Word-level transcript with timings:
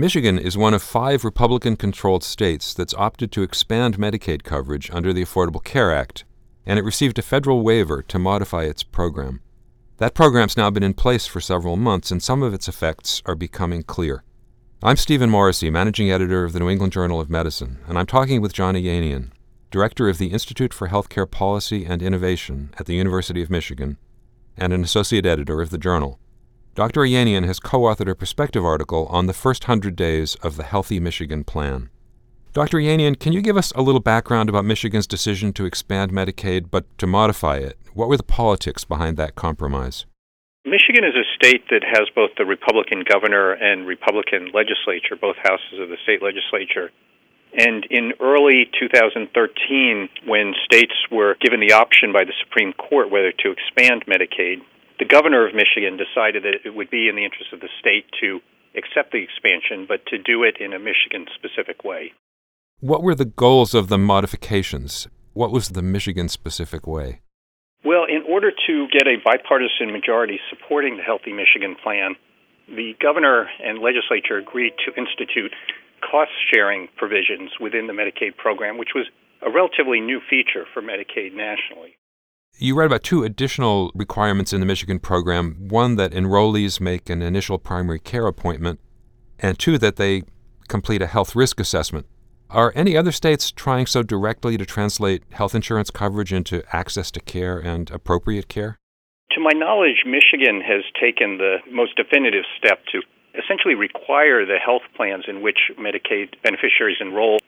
Michigan 0.00 0.38
is 0.38 0.56
one 0.56 0.74
of 0.74 0.82
five 0.84 1.24
Republican 1.24 1.74
controlled 1.74 2.22
states 2.22 2.72
that's 2.72 2.94
opted 2.94 3.32
to 3.32 3.42
expand 3.42 3.98
Medicaid 3.98 4.44
coverage 4.44 4.88
under 4.92 5.12
the 5.12 5.24
Affordable 5.24 5.64
Care 5.64 5.92
Act, 5.92 6.24
and 6.64 6.78
it 6.78 6.84
received 6.84 7.18
a 7.18 7.22
federal 7.22 7.62
waiver 7.62 8.00
to 8.02 8.16
modify 8.16 8.62
its 8.62 8.84
program. 8.84 9.40
That 9.96 10.14
program's 10.14 10.56
now 10.56 10.70
been 10.70 10.84
in 10.84 10.94
place 10.94 11.26
for 11.26 11.40
several 11.40 11.76
months, 11.76 12.12
and 12.12 12.22
some 12.22 12.44
of 12.44 12.54
its 12.54 12.68
effects 12.68 13.24
are 13.26 13.34
becoming 13.34 13.82
clear. 13.82 14.22
I'm 14.84 14.94
Stephen 14.94 15.30
Morrissey, 15.30 15.68
managing 15.68 16.12
editor 16.12 16.44
of 16.44 16.52
the 16.52 16.60
New 16.60 16.70
England 16.70 16.92
Journal 16.92 17.20
of 17.20 17.28
Medicine, 17.28 17.78
and 17.88 17.98
I'm 17.98 18.06
talking 18.06 18.40
with 18.40 18.52
John 18.52 18.76
Ayanian, 18.76 19.32
director 19.72 20.08
of 20.08 20.18
the 20.18 20.28
Institute 20.28 20.72
for 20.72 20.86
Healthcare 20.86 21.28
Policy 21.28 21.84
and 21.84 22.02
Innovation 22.02 22.72
at 22.78 22.86
the 22.86 22.94
University 22.94 23.42
of 23.42 23.50
Michigan, 23.50 23.98
and 24.56 24.72
an 24.72 24.84
associate 24.84 25.26
editor 25.26 25.60
of 25.60 25.70
the 25.70 25.76
journal. 25.76 26.20
Dr. 26.78 27.00
Ayanian 27.00 27.44
has 27.44 27.58
co 27.58 27.80
authored 27.80 28.08
a 28.08 28.14
perspective 28.14 28.64
article 28.64 29.06
on 29.06 29.26
the 29.26 29.32
first 29.32 29.64
hundred 29.64 29.96
days 29.96 30.36
of 30.44 30.56
the 30.56 30.62
Healthy 30.62 31.00
Michigan 31.00 31.42
Plan. 31.42 31.90
Dr. 32.52 32.78
Ayanian, 32.78 33.18
can 33.18 33.32
you 33.32 33.42
give 33.42 33.56
us 33.56 33.72
a 33.72 33.82
little 33.82 34.00
background 34.00 34.48
about 34.48 34.64
Michigan's 34.64 35.08
decision 35.08 35.52
to 35.54 35.64
expand 35.64 36.12
Medicaid 36.12 36.70
but 36.70 36.86
to 36.98 37.06
modify 37.08 37.56
it? 37.56 37.76
What 37.94 38.08
were 38.08 38.16
the 38.16 38.22
politics 38.22 38.84
behind 38.84 39.16
that 39.16 39.34
compromise? 39.34 40.06
Michigan 40.64 41.02
is 41.02 41.16
a 41.16 41.26
state 41.34 41.64
that 41.68 41.82
has 41.82 42.06
both 42.14 42.30
the 42.38 42.46
Republican 42.46 43.02
governor 43.02 43.54
and 43.54 43.84
Republican 43.84 44.52
legislature, 44.54 45.16
both 45.20 45.34
houses 45.42 45.80
of 45.80 45.88
the 45.88 45.98
state 46.04 46.22
legislature. 46.22 46.92
And 47.58 47.88
in 47.90 48.12
early 48.20 48.70
2013, 48.78 50.08
when 50.26 50.54
states 50.64 50.94
were 51.10 51.34
given 51.40 51.58
the 51.58 51.72
option 51.72 52.12
by 52.12 52.22
the 52.22 52.38
Supreme 52.44 52.72
Court 52.72 53.10
whether 53.10 53.32
to 53.32 53.50
expand 53.50 54.04
Medicaid, 54.06 54.62
the 54.98 55.04
governor 55.04 55.46
of 55.46 55.54
Michigan 55.54 55.96
decided 55.96 56.42
that 56.42 56.64
it 56.64 56.74
would 56.74 56.90
be 56.90 57.08
in 57.08 57.16
the 57.16 57.24
interest 57.24 57.52
of 57.52 57.60
the 57.60 57.68
state 57.78 58.06
to 58.20 58.40
accept 58.76 59.12
the 59.12 59.22
expansion, 59.22 59.86
but 59.88 60.04
to 60.06 60.18
do 60.18 60.42
it 60.42 60.56
in 60.60 60.72
a 60.72 60.78
Michigan 60.78 61.26
specific 61.34 61.84
way. 61.84 62.12
What 62.80 63.02
were 63.02 63.14
the 63.14 63.24
goals 63.24 63.74
of 63.74 63.88
the 63.88 63.98
modifications? 63.98 65.08
What 65.32 65.50
was 65.50 65.70
the 65.70 65.82
Michigan 65.82 66.28
specific 66.28 66.86
way? 66.86 67.20
Well, 67.84 68.04
in 68.08 68.22
order 68.28 68.50
to 68.50 68.88
get 68.92 69.06
a 69.06 69.22
bipartisan 69.24 69.92
majority 69.92 70.40
supporting 70.50 70.96
the 70.96 71.02
Healthy 71.02 71.32
Michigan 71.32 71.76
Plan, 71.82 72.14
the 72.68 72.94
governor 73.00 73.48
and 73.64 73.78
legislature 73.78 74.38
agreed 74.38 74.74
to 74.84 74.94
institute 74.94 75.54
cost 76.02 76.30
sharing 76.52 76.88
provisions 76.96 77.50
within 77.60 77.86
the 77.86 77.92
Medicaid 77.92 78.36
program, 78.36 78.78
which 78.78 78.94
was 78.94 79.06
a 79.42 79.50
relatively 79.50 80.00
new 80.00 80.20
feature 80.30 80.66
for 80.74 80.82
Medicaid 80.82 81.34
nationally. 81.34 81.97
You 82.60 82.74
write 82.74 82.86
about 82.86 83.04
two 83.04 83.22
additional 83.22 83.92
requirements 83.94 84.52
in 84.52 84.58
the 84.58 84.66
Michigan 84.66 84.98
program 84.98 85.68
one, 85.68 85.94
that 85.94 86.10
enrollees 86.10 86.80
make 86.80 87.08
an 87.08 87.22
initial 87.22 87.56
primary 87.56 88.00
care 88.00 88.26
appointment, 88.26 88.80
and 89.38 89.56
two, 89.56 89.78
that 89.78 89.94
they 89.94 90.24
complete 90.66 91.00
a 91.00 91.06
health 91.06 91.36
risk 91.36 91.60
assessment. 91.60 92.06
Are 92.50 92.72
any 92.74 92.96
other 92.96 93.12
states 93.12 93.52
trying 93.52 93.86
so 93.86 94.02
directly 94.02 94.56
to 94.56 94.66
translate 94.66 95.22
health 95.30 95.54
insurance 95.54 95.92
coverage 95.92 96.32
into 96.32 96.64
access 96.74 97.12
to 97.12 97.20
care 97.20 97.60
and 97.60 97.92
appropriate 97.92 98.48
care? 98.48 98.76
To 99.32 99.40
my 99.40 99.52
knowledge, 99.54 100.02
Michigan 100.04 100.60
has 100.60 100.82
taken 101.00 101.38
the 101.38 101.58
most 101.70 101.94
definitive 101.96 102.44
step 102.58 102.80
to 102.90 103.02
essentially 103.38 103.76
require 103.76 104.44
the 104.44 104.58
health 104.58 104.82
plans 104.96 105.26
in 105.28 105.42
which 105.42 105.70
Medicaid 105.78 106.34
beneficiaries 106.42 106.98
enroll 107.00 107.38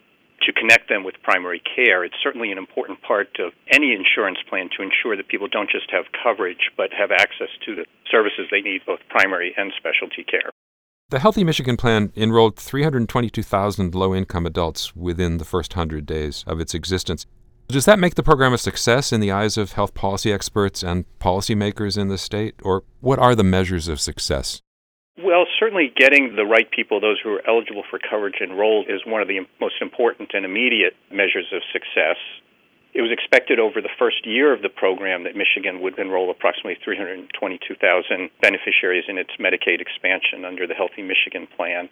to 0.42 0.52
connect 0.52 0.88
them 0.88 1.04
with 1.04 1.14
primary 1.22 1.60
care. 1.60 2.04
It's 2.04 2.16
certainly 2.22 2.50
an 2.50 2.58
important 2.58 3.02
part 3.02 3.38
of 3.38 3.52
any 3.72 3.92
insurance 3.92 4.38
plan 4.48 4.68
to 4.76 4.82
ensure 4.82 5.16
that 5.16 5.28
people 5.28 5.48
don't 5.48 5.70
just 5.70 5.90
have 5.90 6.06
coverage, 6.22 6.70
but 6.76 6.90
have 6.92 7.10
access 7.10 7.48
to 7.66 7.74
the 7.74 7.84
services 8.10 8.46
they 8.50 8.60
need, 8.60 8.82
both 8.86 9.00
primary 9.08 9.54
and 9.56 9.72
specialty 9.76 10.24
care. 10.24 10.50
The 11.10 11.18
Healthy 11.18 11.42
Michigan 11.42 11.76
Plan 11.76 12.12
enrolled 12.14 12.56
322,000 12.56 13.94
low 13.94 14.14
income 14.14 14.46
adults 14.46 14.94
within 14.94 15.38
the 15.38 15.44
first 15.44 15.74
100 15.74 16.06
days 16.06 16.44
of 16.46 16.60
its 16.60 16.72
existence. 16.72 17.26
Does 17.66 17.84
that 17.84 17.98
make 17.98 18.14
the 18.14 18.22
program 18.22 18.52
a 18.52 18.58
success 18.58 19.12
in 19.12 19.20
the 19.20 19.30
eyes 19.30 19.56
of 19.56 19.72
health 19.72 19.94
policy 19.94 20.32
experts 20.32 20.82
and 20.82 21.04
policymakers 21.18 21.98
in 21.98 22.08
the 22.08 22.18
state? 22.18 22.54
Or 22.62 22.84
what 23.00 23.18
are 23.18 23.34
the 23.34 23.44
measures 23.44 23.88
of 23.88 24.00
success? 24.00 24.60
Well, 25.22 25.44
certainly 25.58 25.92
getting 25.94 26.34
the 26.34 26.46
right 26.46 26.70
people, 26.70 27.00
those 27.00 27.20
who 27.22 27.30
are 27.34 27.42
eligible 27.46 27.84
for 27.90 27.98
coverage, 27.98 28.40
enrolled 28.40 28.88
is 28.88 29.04
one 29.04 29.20
of 29.20 29.28
the 29.28 29.40
most 29.60 29.74
important 29.82 30.30
and 30.32 30.46
immediate 30.46 30.96
measures 31.12 31.44
of 31.52 31.60
success. 31.72 32.16
It 32.94 33.02
was 33.02 33.12
expected 33.12 33.60
over 33.60 33.82
the 33.82 33.92
first 33.98 34.24
year 34.24 34.52
of 34.52 34.62
the 34.62 34.70
program 34.70 35.24
that 35.24 35.36
Michigan 35.36 35.80
would 35.82 35.98
enroll 35.98 36.30
approximately 36.30 36.78
322,000 36.82 38.30
beneficiaries 38.40 39.04
in 39.08 39.18
its 39.18 39.30
Medicaid 39.38 39.80
expansion 39.80 40.46
under 40.46 40.66
the 40.66 40.74
Healthy 40.74 41.02
Michigan 41.02 41.46
Plan. 41.54 41.90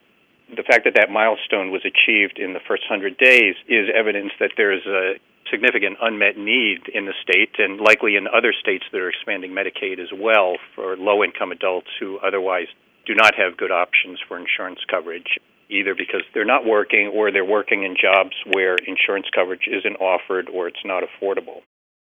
The 0.49 0.65
fact 0.65 0.84
that 0.84 0.95
that 0.95 1.10
milestone 1.10 1.71
was 1.71 1.84
achieved 1.84 2.39
in 2.39 2.55
the 2.55 2.65
first 2.66 2.89
100 2.89 3.19
days 3.19 3.56
is 3.69 3.93
evidence 3.93 4.33
that 4.41 4.56
there 4.56 4.72
is 4.72 4.87
a 4.87 5.21
significant 5.50 5.99
unmet 6.00 6.39
need 6.39 6.89
in 6.89 7.05
the 7.05 7.15
state 7.22 7.56
and 7.59 7.78
likely 7.78 8.16
in 8.16 8.27
other 8.27 8.55
states 8.56 8.84
that 8.91 9.00
are 9.00 9.10
expanding 9.10 9.53
Medicaid 9.53 10.00
as 10.00 10.12
well 10.16 10.56
for 10.75 10.97
low 10.97 11.22
income 11.22 11.53
adults 11.53 11.89
who 12.00 12.19
otherwise 12.25 12.69
do 13.08 13.14
not 13.14 13.34
have 13.34 13.56
good 13.56 13.72
options 13.72 14.20
for 14.28 14.38
insurance 14.38 14.80
coverage 14.88 15.41
either 15.70 15.94
because 15.94 16.22
they're 16.32 16.44
not 16.44 16.64
working 16.64 17.10
or 17.14 17.30
they're 17.30 17.44
working 17.44 17.82
in 17.82 17.96
jobs 18.00 18.34
where 18.52 18.76
insurance 18.86 19.26
coverage 19.34 19.69
isn't 19.69 19.96
offered 19.96 20.48
or 20.48 20.69
it's 20.69 20.84
not 20.84 21.02
affordable. 21.02 21.60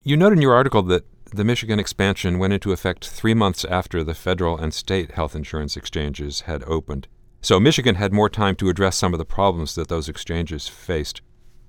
You 0.02 0.16
note 0.16 0.32
in 0.32 0.40
your 0.40 0.54
article 0.54 0.82
that 0.82 1.04
the 1.32 1.44
Michigan 1.44 1.78
expansion 1.78 2.38
went 2.38 2.52
into 2.52 2.72
effect 2.72 3.08
three 3.08 3.34
months 3.34 3.64
after 3.64 4.02
the 4.02 4.14
federal 4.14 4.56
and 4.58 4.72
state 4.72 5.12
health 5.12 5.36
insurance 5.36 5.76
exchanges 5.76 6.42
had 6.42 6.62
opened. 6.64 7.06
So 7.40 7.60
Michigan 7.60 7.96
had 7.96 8.12
more 8.12 8.28
time 8.28 8.56
to 8.56 8.68
address 8.68 8.96
some 8.96 9.14
of 9.14 9.18
the 9.18 9.24
problems 9.24 9.74
that 9.74 9.88
those 9.88 10.08
exchanges 10.08 10.68
faced. 10.68 11.22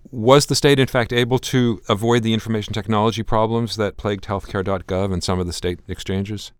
Was 0.09 0.47
the 0.47 0.55
state, 0.55 0.79
in 0.79 0.87
fact, 0.87 1.13
able 1.13 1.39
to 1.39 1.81
avoid 1.87 2.23
the 2.23 2.33
information 2.33 2.73
technology 2.73 3.23
problems 3.23 3.75
that 3.77 3.97
plagued 3.97 4.25
healthcare.gov 4.25 5.13
and 5.13 5.23
some 5.23 5.39
of 5.39 5.47
the 5.47 5.53
state 5.53 5.79
exchanges? 5.87 6.51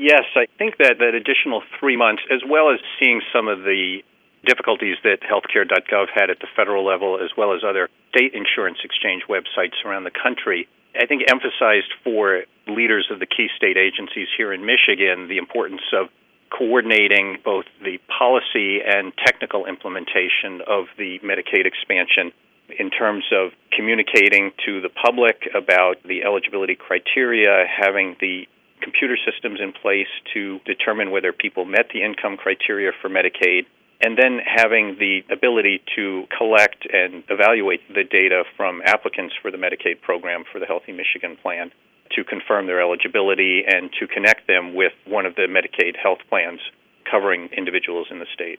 Yes, 0.00 0.24
I 0.34 0.46
think 0.56 0.78
that 0.78 0.96
that 0.98 1.12
additional 1.12 1.62
three 1.78 1.94
months, 1.94 2.22
as 2.32 2.40
well 2.48 2.72
as 2.72 2.80
seeing 2.98 3.20
some 3.36 3.48
of 3.48 3.68
the 3.68 4.00
difficulties 4.48 4.96
that 5.04 5.20
healthcare.gov 5.20 6.06
had 6.08 6.30
at 6.30 6.40
the 6.40 6.48
federal 6.56 6.86
level, 6.86 7.20
as 7.22 7.28
well 7.36 7.52
as 7.52 7.60
other 7.62 7.90
state 8.08 8.32
insurance 8.32 8.78
exchange 8.82 9.24
websites 9.28 9.76
around 9.84 10.04
the 10.04 10.10
country, 10.10 10.66
I 10.96 11.04
think 11.04 11.24
emphasized 11.28 11.92
for 12.02 12.44
leaders 12.66 13.08
of 13.12 13.20
the 13.20 13.26
key 13.26 13.48
state 13.54 13.76
agencies 13.76 14.28
here 14.38 14.54
in 14.54 14.64
Michigan 14.64 15.28
the 15.28 15.36
importance 15.36 15.84
of 15.92 16.08
coordinating 16.48 17.36
both 17.44 17.66
the 17.84 17.98
policy 18.08 18.80
and 18.80 19.12
technical 19.26 19.66
implementation 19.66 20.64
of 20.66 20.86
the 20.96 21.20
Medicaid 21.20 21.66
expansion 21.68 22.32
in 22.78 22.88
terms 22.88 23.24
of 23.36 23.52
communicating 23.76 24.52
to 24.64 24.80
the 24.80 24.88
public 24.88 25.46
about 25.54 26.02
the 26.08 26.24
eligibility 26.24 26.74
criteria, 26.74 27.66
having 27.68 28.16
the 28.18 28.48
computer 28.82 29.16
systems 29.16 29.60
in 29.60 29.72
place 29.72 30.10
to 30.34 30.58
determine 30.66 31.10
whether 31.10 31.32
people 31.32 31.64
met 31.64 31.86
the 31.92 32.02
income 32.02 32.36
criteria 32.36 32.92
for 33.00 33.08
Medicaid, 33.08 33.66
and 34.00 34.16
then 34.16 34.40
having 34.44 34.96
the 34.98 35.20
ability 35.30 35.82
to 35.96 36.24
collect 36.36 36.86
and 36.90 37.22
evaluate 37.28 37.80
the 37.88 38.04
data 38.04 38.44
from 38.56 38.80
applicants 38.84 39.34
for 39.42 39.50
the 39.50 39.58
Medicaid 39.58 40.00
program 40.00 40.44
for 40.50 40.58
the 40.58 40.66
Healthy 40.66 40.92
Michigan 40.92 41.36
Plan 41.42 41.70
to 42.16 42.24
confirm 42.24 42.66
their 42.66 42.80
eligibility 42.80 43.62
and 43.66 43.90
to 44.00 44.06
connect 44.06 44.46
them 44.48 44.74
with 44.74 44.92
one 45.06 45.26
of 45.26 45.34
the 45.36 45.46
Medicaid 45.46 45.96
health 46.02 46.18
plans 46.28 46.60
covering 47.10 47.48
individuals 47.56 48.08
in 48.10 48.18
the 48.18 48.26
state. 48.34 48.58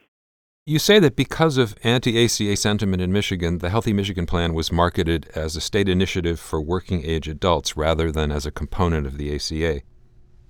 You 0.65 0.77
say 0.77 0.99
that 0.99 1.15
because 1.15 1.57
of 1.57 1.75
anti 1.83 2.23
ACA 2.23 2.55
sentiment 2.55 3.01
in 3.01 3.11
Michigan, 3.11 3.57
the 3.57 3.71
Healthy 3.71 3.93
Michigan 3.93 4.27
Plan 4.27 4.53
was 4.53 4.71
marketed 4.71 5.27
as 5.33 5.55
a 5.55 5.61
state 5.61 5.89
initiative 5.89 6.39
for 6.39 6.61
working 6.61 7.03
age 7.03 7.27
adults 7.27 7.75
rather 7.75 8.11
than 8.11 8.31
as 8.31 8.45
a 8.45 8.51
component 8.51 9.07
of 9.07 9.17
the 9.17 9.35
ACA. 9.35 9.81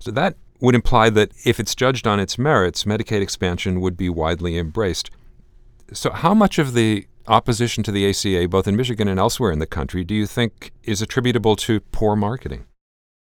So 0.01 0.09
that 0.11 0.35
would 0.59 0.73
imply 0.73 1.11
that 1.11 1.31
if 1.45 1.59
it's 1.59 1.75
judged 1.75 2.07
on 2.07 2.19
its 2.19 2.37
merits, 2.37 2.85
Medicaid 2.85 3.21
expansion 3.21 3.81
would 3.81 3.95
be 3.95 4.09
widely 4.09 4.57
embraced. 4.57 5.11
So, 5.93 6.09
how 6.09 6.33
much 6.33 6.57
of 6.57 6.73
the 6.73 7.05
opposition 7.27 7.83
to 7.83 7.91
the 7.91 8.09
ACA, 8.09 8.47
both 8.47 8.67
in 8.67 8.75
Michigan 8.75 9.07
and 9.07 9.19
elsewhere 9.19 9.51
in 9.51 9.59
the 9.59 9.67
country, 9.67 10.03
do 10.03 10.15
you 10.15 10.25
think 10.25 10.71
is 10.83 11.01
attributable 11.01 11.55
to 11.57 11.81
poor 11.91 12.15
marketing? 12.15 12.65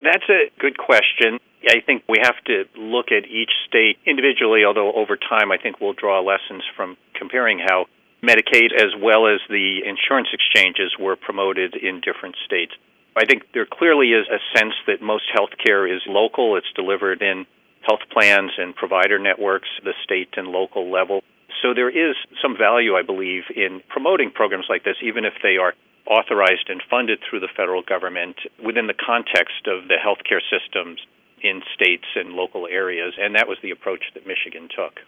That's 0.01 0.27
a 0.29 0.49
good 0.59 0.77
question. 0.77 1.39
I 1.69 1.79
think 1.85 2.03
we 2.09 2.17
have 2.21 2.35
to 2.47 2.63
look 2.75 3.07
at 3.11 3.29
each 3.29 3.51
state 3.67 3.97
individually, 4.05 4.65
although 4.65 4.91
over 4.93 5.15
time 5.15 5.51
I 5.51 5.57
think 5.57 5.79
we'll 5.79 5.93
draw 5.93 6.19
lessons 6.21 6.63
from 6.75 6.97
comparing 7.15 7.59
how 7.59 7.85
Medicaid 8.23 8.73
as 8.75 8.91
well 8.99 9.27
as 9.27 9.39
the 9.47 9.79
insurance 9.85 10.29
exchanges 10.33 10.95
were 10.99 11.15
promoted 11.15 11.75
in 11.75 12.01
different 12.01 12.35
states. 12.45 12.73
I 13.15 13.25
think 13.25 13.43
there 13.53 13.67
clearly 13.69 14.09
is 14.11 14.27
a 14.27 14.41
sense 14.57 14.73
that 14.87 15.01
most 15.01 15.25
healthcare 15.33 15.85
is 15.85 16.01
local. 16.07 16.57
It's 16.57 16.71
delivered 16.75 17.21
in 17.21 17.45
health 17.87 18.01
plans 18.11 18.51
and 18.57 18.75
provider 18.75 19.19
networks, 19.19 19.69
the 19.83 19.93
state 20.03 20.29
and 20.35 20.47
local 20.47 20.91
level. 20.91 21.21
So 21.61 21.73
there 21.73 21.89
is 21.89 22.15
some 22.41 22.57
value, 22.57 22.95
I 22.95 23.03
believe, 23.03 23.43
in 23.55 23.81
promoting 23.89 24.31
programs 24.31 24.65
like 24.69 24.83
this, 24.83 24.97
even 25.03 25.25
if 25.25 25.33
they 25.43 25.57
are 25.57 25.73
authorized 26.07 26.67
and 26.67 26.81
funded 26.89 27.19
through 27.23 27.39
the 27.39 27.53
federal 27.55 27.83
government 27.83 28.35
within 28.63 28.87
the 28.87 28.93
context 28.93 29.67
of 29.67 29.87
the 29.87 29.95
healthcare 29.95 30.41
systems 30.49 30.99
in 31.41 31.61
states 31.73 32.07
and 32.15 32.33
local 32.33 32.67
areas. 32.67 33.13
And 33.19 33.35
that 33.35 33.47
was 33.47 33.57
the 33.61 33.71
approach 33.71 34.03
that 34.13 34.27
Michigan 34.27 34.67
took. 34.75 34.99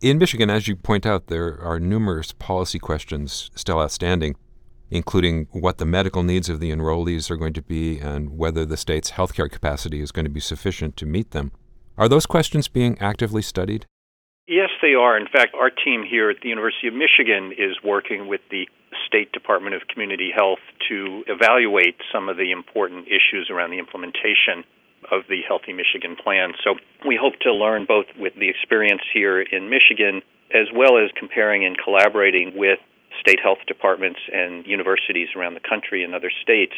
In 0.00 0.18
Michigan, 0.18 0.50
as 0.50 0.68
you 0.68 0.76
point 0.76 1.06
out, 1.06 1.26
there 1.26 1.60
are 1.60 1.80
numerous 1.80 2.32
policy 2.32 2.78
questions 2.78 3.50
still 3.54 3.80
outstanding, 3.80 4.36
including 4.90 5.46
what 5.52 5.78
the 5.78 5.86
medical 5.86 6.22
needs 6.22 6.48
of 6.48 6.60
the 6.60 6.70
enrollees 6.70 7.30
are 7.30 7.36
going 7.36 7.52
to 7.52 7.62
be 7.62 7.98
and 7.98 8.36
whether 8.36 8.64
the 8.64 8.76
state's 8.76 9.12
healthcare 9.12 9.50
capacity 9.50 10.00
is 10.00 10.12
going 10.12 10.24
to 10.24 10.30
be 10.30 10.40
sufficient 10.40 10.96
to 10.96 11.06
meet 11.06 11.32
them. 11.32 11.52
Are 11.96 12.08
those 12.08 12.26
questions 12.26 12.68
being 12.68 12.98
actively 13.00 13.42
studied? 13.42 13.86
Yes, 14.46 14.70
they 14.80 14.94
are. 14.94 15.18
In 15.18 15.26
fact, 15.26 15.54
our 15.54 15.68
team 15.68 16.04
here 16.08 16.30
at 16.30 16.36
the 16.42 16.48
University 16.48 16.88
of 16.88 16.94
Michigan 16.94 17.52
is 17.52 17.76
working 17.84 18.28
with 18.28 18.40
the 18.50 18.66
State 19.06 19.30
Department 19.32 19.74
of 19.74 19.82
Community 19.92 20.30
Health 20.34 20.64
to 20.88 21.22
evaluate 21.26 21.96
some 22.12 22.30
of 22.30 22.38
the 22.38 22.50
important 22.50 23.06
issues 23.08 23.50
around 23.50 23.70
the 23.70 23.78
implementation 23.78 24.64
of 25.12 25.22
the 25.28 25.42
Healthy 25.46 25.72
Michigan 25.72 26.16
Plan. 26.16 26.52
So 26.64 26.76
we 27.06 27.18
hope 27.20 27.34
to 27.42 27.52
learn 27.52 27.84
both 27.86 28.06
with 28.18 28.32
the 28.40 28.48
experience 28.48 29.02
here 29.12 29.40
in 29.42 29.68
Michigan 29.68 30.22
as 30.54 30.66
well 30.74 30.96
as 30.96 31.10
comparing 31.18 31.66
and 31.66 31.76
collaborating 31.76 32.52
with 32.56 32.78
state 33.20 33.38
health 33.42 33.58
departments 33.66 34.20
and 34.32 34.66
universities 34.66 35.28
around 35.36 35.54
the 35.54 35.66
country 35.68 36.04
and 36.04 36.14
other 36.14 36.30
states 36.42 36.72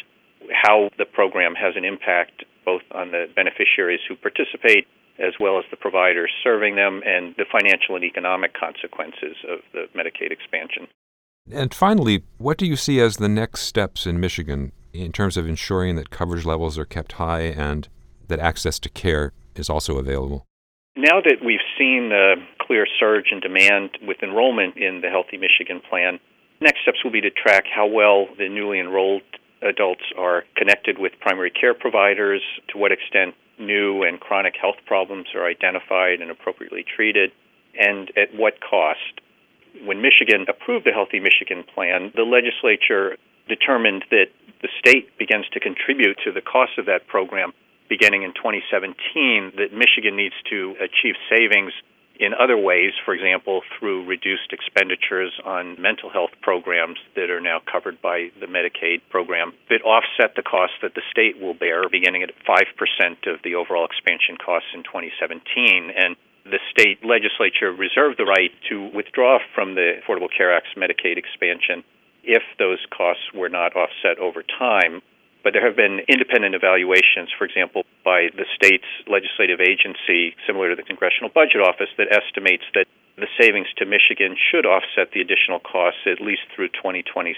how 0.51 0.89
the 0.97 1.05
program 1.05 1.53
has 1.53 1.73
an 1.75 1.85
impact 1.85 2.43
both 2.65 2.81
on 2.91 3.11
the 3.11 3.25
beneficiaries 3.35 3.99
who 4.07 4.15
participate 4.15 4.87
as 5.19 5.33
well 5.39 5.59
as 5.59 5.65
the 5.69 5.77
providers 5.77 6.31
serving 6.43 6.75
them 6.75 7.01
and 7.05 7.35
the 7.37 7.45
financial 7.51 7.95
and 7.95 8.03
economic 8.03 8.53
consequences 8.53 9.35
of 9.47 9.59
the 9.73 9.85
Medicaid 9.95 10.31
expansion. 10.31 10.87
And 11.51 11.73
finally, 11.73 12.23
what 12.37 12.57
do 12.57 12.65
you 12.65 12.75
see 12.75 12.99
as 12.99 13.17
the 13.17 13.29
next 13.29 13.61
steps 13.61 14.05
in 14.05 14.19
Michigan 14.19 14.71
in 14.93 15.11
terms 15.11 15.37
of 15.37 15.47
ensuring 15.47 15.95
that 15.95 16.09
coverage 16.09 16.45
levels 16.45 16.77
are 16.77 16.85
kept 16.85 17.13
high 17.13 17.41
and 17.41 17.87
that 18.27 18.39
access 18.39 18.79
to 18.79 18.89
care 18.89 19.33
is 19.55 19.69
also 19.69 19.97
available? 19.97 20.45
Now 20.95 21.21
that 21.21 21.37
we've 21.43 21.59
seen 21.77 22.11
a 22.11 22.35
clear 22.65 22.85
surge 22.99 23.31
in 23.31 23.39
demand 23.39 23.91
with 24.01 24.17
enrollment 24.21 24.77
in 24.77 25.01
the 25.01 25.09
Healthy 25.09 25.37
Michigan 25.37 25.81
Plan, 25.89 26.19
next 26.61 26.81
steps 26.83 27.03
will 27.03 27.11
be 27.11 27.21
to 27.21 27.31
track 27.31 27.65
how 27.73 27.87
well 27.87 28.27
the 28.37 28.47
newly 28.47 28.79
enrolled 28.79 29.23
adults 29.61 30.03
are 30.17 30.43
connected 30.55 30.97
with 30.97 31.11
primary 31.19 31.51
care 31.51 31.73
providers, 31.73 32.41
to 32.69 32.77
what 32.77 32.91
extent 32.91 33.35
new 33.59 34.03
and 34.03 34.19
chronic 34.19 34.55
health 34.59 34.77
problems 34.85 35.27
are 35.35 35.45
identified 35.45 36.21
and 36.21 36.31
appropriately 36.31 36.83
treated, 36.83 37.31
and 37.79 38.11
at 38.17 38.33
what 38.33 38.59
cost. 38.61 39.21
When 39.85 40.01
Michigan 40.01 40.45
approved 40.49 40.85
the 40.85 40.91
Healthy 40.91 41.19
Michigan 41.19 41.63
Plan, 41.63 42.11
the 42.15 42.23
legislature 42.23 43.17
determined 43.47 44.05
that 44.09 44.27
the 44.61 44.69
state 44.79 45.17
begins 45.17 45.45
to 45.53 45.59
contribute 45.59 46.17
to 46.23 46.31
the 46.31 46.41
cost 46.41 46.77
of 46.77 46.85
that 46.85 47.07
program 47.07 47.53
beginning 47.89 48.23
in 48.23 48.33
2017 48.33 49.51
that 49.57 49.73
Michigan 49.73 50.15
needs 50.15 50.35
to 50.49 50.75
achieve 50.79 51.15
savings 51.29 51.73
in 52.21 52.35
other 52.37 52.55
ways, 52.55 52.93
for 53.03 53.15
example, 53.15 53.61
through 53.77 54.05
reduced 54.05 54.53
expenditures 54.53 55.33
on 55.43 55.81
mental 55.81 56.07
health 56.07 56.29
programs 56.41 56.99
that 57.15 57.31
are 57.31 57.41
now 57.41 57.59
covered 57.65 57.99
by 57.99 58.29
the 58.39 58.45
Medicaid 58.45 59.01
program 59.09 59.53
that 59.69 59.81
offset 59.81 60.35
the 60.35 60.43
costs 60.43 60.77
that 60.83 60.93
the 60.93 61.01
state 61.09 61.41
will 61.41 61.55
bear, 61.55 61.89
beginning 61.89 62.21
at 62.21 62.29
5% 62.45 63.25
of 63.25 63.41
the 63.43 63.55
overall 63.55 63.85
expansion 63.85 64.37
costs 64.37 64.69
in 64.75 64.83
2017. 64.83 65.89
And 65.97 66.15
the 66.45 66.61
state 66.69 67.01
legislature 67.03 67.73
reserved 67.73 68.21
the 68.21 68.29
right 68.29 68.53
to 68.69 68.93
withdraw 68.93 69.39
from 69.55 69.73
the 69.73 69.97
Affordable 70.05 70.29
Care 70.29 70.53
Act's 70.53 70.77
Medicaid 70.77 71.17
expansion 71.17 71.83
if 72.23 72.43
those 72.59 72.79
costs 72.95 73.33
were 73.33 73.49
not 73.49 73.75
offset 73.75 74.21
over 74.21 74.45
time. 74.45 75.01
But 75.43 75.53
there 75.53 75.65
have 75.65 75.75
been 75.75 76.05
independent 76.07 76.53
evaluations, 76.53 77.33
for 77.33 77.45
example, 77.45 77.80
by 78.03 78.29
the 78.35 78.45
state's 78.55 78.87
legislative 79.07 79.59
agency, 79.61 80.35
similar 80.47 80.69
to 80.69 80.75
the 80.75 80.83
Congressional 80.83 81.29
Budget 81.29 81.61
Office, 81.61 81.89
that 81.97 82.11
estimates 82.11 82.63
that 82.73 82.85
the 83.17 83.27
savings 83.39 83.67
to 83.77 83.85
Michigan 83.85 84.35
should 84.35 84.65
offset 84.65 85.11
the 85.13 85.21
additional 85.21 85.59
costs 85.59 86.01
at 86.07 86.21
least 86.21 86.41
through 86.55 86.69
2026, 86.69 87.37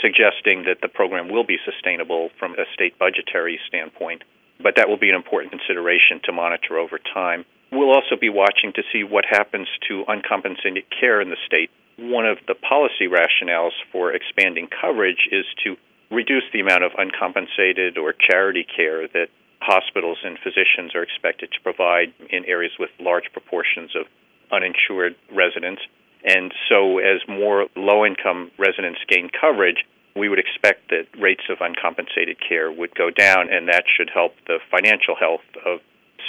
suggesting 0.00 0.64
that 0.64 0.80
the 0.80 0.88
program 0.88 1.28
will 1.28 1.44
be 1.44 1.58
sustainable 1.64 2.30
from 2.38 2.52
a 2.54 2.64
state 2.72 2.98
budgetary 2.98 3.58
standpoint. 3.68 4.22
But 4.62 4.76
that 4.76 4.88
will 4.88 4.96
be 4.96 5.10
an 5.10 5.16
important 5.16 5.52
consideration 5.52 6.20
to 6.24 6.32
monitor 6.32 6.78
over 6.78 6.98
time. 6.98 7.44
We'll 7.72 7.92
also 7.92 8.14
be 8.14 8.30
watching 8.30 8.72
to 8.74 8.82
see 8.92 9.02
what 9.02 9.24
happens 9.28 9.66
to 9.88 10.04
uncompensated 10.06 10.84
care 10.88 11.20
in 11.20 11.30
the 11.30 11.40
state. 11.44 11.70
One 11.98 12.26
of 12.26 12.38
the 12.46 12.54
policy 12.54 13.10
rationales 13.10 13.74
for 13.90 14.12
expanding 14.12 14.68
coverage 14.68 15.28
is 15.32 15.44
to 15.64 15.76
reduce 16.10 16.44
the 16.52 16.60
amount 16.60 16.84
of 16.84 16.92
uncompensated 16.96 17.98
or 17.98 18.14
charity 18.14 18.64
care 18.64 19.08
that 19.08 19.28
hospitals 19.64 20.18
and 20.22 20.38
physicians 20.38 20.94
are 20.94 21.02
expected 21.02 21.50
to 21.52 21.60
provide 21.62 22.12
in 22.30 22.44
areas 22.44 22.72
with 22.78 22.90
large 23.00 23.24
proportions 23.32 23.96
of 23.96 24.06
uninsured 24.52 25.16
residents. 25.32 25.82
And 26.24 26.52
so, 26.68 26.98
as 26.98 27.20
more 27.28 27.66
low 27.76 28.04
income 28.04 28.50
residents 28.58 29.00
gain 29.08 29.28
coverage, 29.28 29.84
we 30.16 30.28
would 30.28 30.38
expect 30.38 30.90
that 30.90 31.08
rates 31.20 31.42
of 31.50 31.58
uncompensated 31.60 32.36
care 32.40 32.70
would 32.70 32.94
go 32.94 33.10
down, 33.10 33.52
and 33.52 33.68
that 33.68 33.84
should 33.88 34.10
help 34.12 34.32
the 34.46 34.58
financial 34.70 35.16
health 35.18 35.44
of 35.66 35.80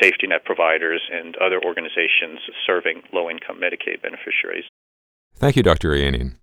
safety 0.02 0.28
net 0.28 0.44
providers 0.44 1.02
and 1.12 1.36
other 1.38 1.64
organizations 1.64 2.40
serving 2.66 3.04
low 3.14 3.30
income 3.30 3.60
Medicaid 3.60 4.02
beneficiaries. 4.02 4.66
Thank 5.38 5.56
you, 5.56 5.64
Dr. 5.64 5.92
Ayanian. 5.92 6.36